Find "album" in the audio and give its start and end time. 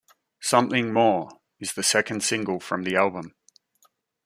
2.95-3.35